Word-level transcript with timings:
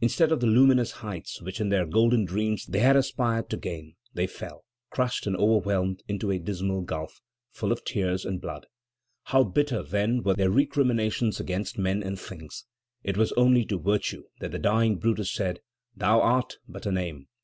Instead 0.00 0.32
of 0.32 0.40
the 0.40 0.48
luminous 0.48 0.90
heights 0.98 1.40
which 1.42 1.60
in 1.60 1.68
their 1.68 1.86
golden 1.86 2.24
dreams 2.24 2.66
they 2.66 2.80
had 2.80 2.96
aspired 2.96 3.48
to 3.48 3.56
gain, 3.56 3.94
they 4.12 4.26
fell, 4.26 4.64
crushed 4.90 5.28
and 5.28 5.36
overwhelmed, 5.36 6.02
into 6.08 6.32
a 6.32 6.40
dismal 6.40 6.82
gulf, 6.82 7.20
full 7.52 7.70
of 7.70 7.84
tears 7.84 8.24
and 8.24 8.40
blood. 8.40 8.66
How 9.26 9.44
bitter 9.44 9.84
then 9.84 10.24
were 10.24 10.34
their 10.34 10.50
recriminations 10.50 11.38
against 11.38 11.78
men 11.78 12.02
and 12.02 12.18
things! 12.18 12.64
It 13.04 13.16
was 13.16 13.30
only 13.34 13.64
to 13.66 13.78
virtue 13.78 14.24
that 14.40 14.50
the 14.50 14.58
dying 14.58 14.98
Brutus 14.98 15.32
said: 15.32 15.60
"Thou 15.96 16.20
art 16.20 16.58
but 16.66 16.84
a 16.84 16.90
name." 16.90 17.28